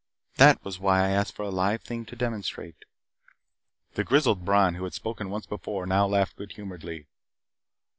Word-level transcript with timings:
That 0.37 0.65
was 0.65 0.79
why 0.79 0.99
I 1.05 1.09
asked 1.11 1.35
for 1.35 1.43
a 1.43 1.51
live 1.51 1.83
thing 1.83 2.07
to 2.07 2.15
demonstrate" 2.15 2.85
The 3.93 4.03
grizzled 4.03 4.43
Bron 4.43 4.73
who 4.73 4.83
had 4.85 4.95
spoken 4.95 5.29
once 5.29 5.45
before 5.45 5.85
now 5.85 6.07
laughed 6.07 6.37
good 6.37 6.53
humoredly. 6.53 7.05